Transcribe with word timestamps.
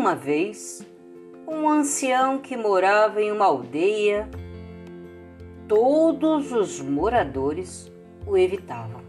Uma 0.00 0.14
vez 0.14 0.80
um 1.46 1.68
ancião 1.68 2.38
que 2.38 2.56
morava 2.56 3.20
em 3.20 3.30
uma 3.30 3.44
aldeia. 3.44 4.30
Todos 5.68 6.52
os 6.52 6.80
moradores 6.80 7.92
o 8.26 8.34
evitavam, 8.34 9.02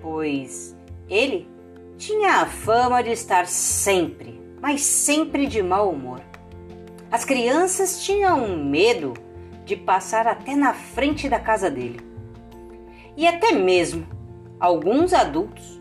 pois 0.00 0.74
ele 1.06 1.46
tinha 1.98 2.36
a 2.36 2.46
fama 2.46 3.02
de 3.02 3.10
estar 3.10 3.46
sempre, 3.46 4.40
mas 4.58 4.80
sempre 4.80 5.46
de 5.46 5.62
mau 5.62 5.90
humor. 5.90 6.22
As 7.10 7.26
crianças 7.26 8.02
tinham 8.02 8.56
medo 8.56 9.12
de 9.66 9.76
passar 9.76 10.26
até 10.26 10.56
na 10.56 10.72
frente 10.72 11.28
da 11.28 11.38
casa 11.38 11.70
dele. 11.70 12.00
E 13.18 13.26
até 13.26 13.52
mesmo 13.52 14.06
alguns 14.58 15.12
adultos 15.12 15.78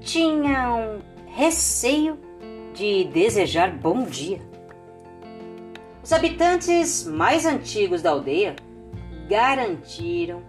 tinham 0.00 0.98
receio 1.24 2.25
de 2.76 3.04
desejar 3.04 3.72
bom 3.72 4.04
dia. 4.04 4.38
Os 6.02 6.12
habitantes 6.12 7.04
mais 7.04 7.46
antigos 7.46 8.02
da 8.02 8.10
aldeia 8.10 8.54
garantiram 9.26 10.42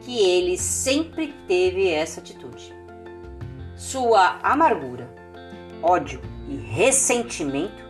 que 0.00 0.18
ele 0.18 0.56
sempre 0.56 1.34
teve 1.46 1.86
essa 1.86 2.20
atitude. 2.20 2.74
Sua 3.76 4.38
amargura, 4.42 5.14
ódio 5.82 6.22
e 6.48 6.56
ressentimento 6.56 7.84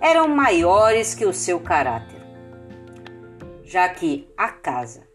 eram 0.00 0.26
maiores 0.26 1.14
que 1.14 1.24
o 1.24 1.32
seu 1.32 1.60
caráter, 1.60 2.20
já 3.62 3.88
que 3.88 4.28
a 4.36 4.48
casa, 4.48 5.06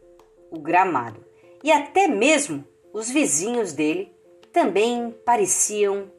o 0.49 0.57
gramado 0.57 1.23
e 1.61 1.69
até 1.69 2.07
mesmo 2.07 2.63
os 2.93 3.09
vizinhos 3.09 3.73
dele 3.73 4.15
também 4.53 5.13
pareciam 5.25 6.09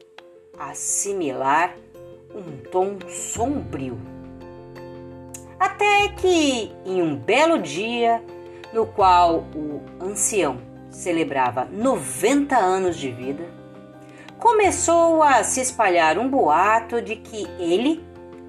assimilar 0.57 1.75
um 2.33 2.57
tom 2.69 2.97
sombrio. 3.07 3.97
Até 5.59 6.09
que, 6.09 6.71
em 6.85 7.01
um 7.01 7.15
belo 7.15 7.59
dia, 7.59 8.23
no 8.73 8.85
qual 8.85 9.45
o 9.55 9.81
ancião 9.99 10.57
celebrava 10.89 11.65
90 11.65 12.55
anos 12.55 12.97
de 12.97 13.11
vida, 13.11 13.43
começou 14.37 15.21
a 15.21 15.43
se 15.43 15.61
espalhar 15.61 16.17
um 16.17 16.29
boato 16.29 17.01
de 17.01 17.15
que 17.15 17.47
ele 17.59 18.03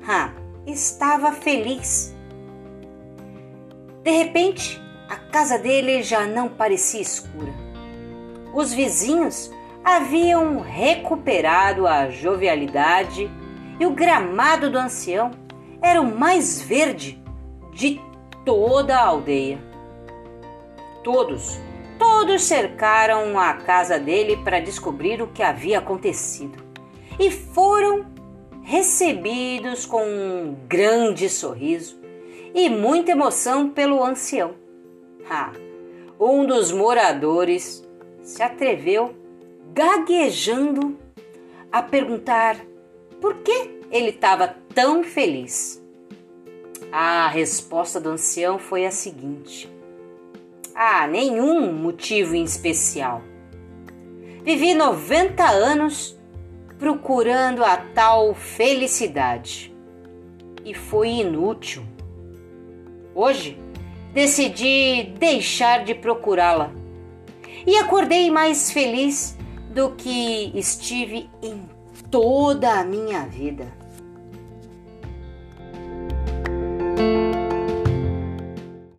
ha, 0.08 0.32
estava 0.66 1.32
feliz. 1.32 2.14
De 4.02 4.10
repente, 4.10 4.80
a 5.08 5.16
casa 5.16 5.58
dele 5.58 6.02
já 6.02 6.26
não 6.26 6.48
parecia 6.48 7.00
escura. 7.00 7.52
Os 8.54 8.72
vizinhos 8.72 9.50
haviam 9.84 10.60
recuperado 10.60 11.86
a 11.86 12.08
jovialidade 12.08 13.30
e 13.78 13.86
o 13.86 13.90
gramado 13.90 14.70
do 14.70 14.78
ancião 14.78 15.30
era 15.80 16.00
o 16.00 16.18
mais 16.18 16.62
verde 16.62 17.22
de 17.72 18.00
toda 18.44 18.96
a 18.96 19.04
aldeia. 19.06 19.58
Todos, 21.02 21.58
todos 21.98 22.42
cercaram 22.42 23.38
a 23.38 23.54
casa 23.54 23.98
dele 23.98 24.36
para 24.36 24.60
descobrir 24.60 25.20
o 25.20 25.26
que 25.26 25.42
havia 25.42 25.78
acontecido 25.78 26.62
e 27.18 27.30
foram 27.30 28.06
recebidos 28.62 29.84
com 29.84 30.04
um 30.04 30.56
grande 30.68 31.28
sorriso 31.28 32.00
e 32.54 32.70
muita 32.70 33.10
emoção 33.10 33.68
pelo 33.70 34.04
ancião. 34.04 34.54
Ah, 35.28 35.52
um 36.20 36.46
dos 36.46 36.70
moradores 36.70 37.84
se 38.22 38.42
atreveu 38.42 39.21
gaguejando 39.74 40.98
a 41.70 41.82
perguntar 41.82 42.56
por 43.20 43.38
que 43.38 43.80
ele 43.90 44.10
estava 44.10 44.54
tão 44.74 45.02
feliz. 45.02 45.82
A 46.90 47.28
resposta 47.28 47.98
do 47.98 48.10
ancião 48.10 48.58
foi 48.58 48.84
a 48.84 48.90
seguinte: 48.90 49.70
Ah, 50.74 51.06
nenhum 51.06 51.72
motivo 51.72 52.34
em 52.34 52.44
especial. 52.44 53.22
Vivi 54.42 54.74
90 54.74 55.42
anos 55.44 56.18
procurando 56.78 57.64
a 57.64 57.76
tal 57.76 58.34
felicidade 58.34 59.74
e 60.64 60.74
foi 60.74 61.08
inútil. 61.08 61.84
Hoje 63.14 63.58
decidi 64.12 65.14
deixar 65.18 65.84
de 65.84 65.94
procurá-la 65.94 66.72
e 67.66 67.76
acordei 67.76 68.30
mais 68.30 68.70
feliz 68.70 69.36
do 69.72 69.90
que 69.92 70.52
estive 70.54 71.30
em 71.42 71.68
toda 72.10 72.80
a 72.80 72.84
minha 72.84 73.26
vida. 73.26 73.81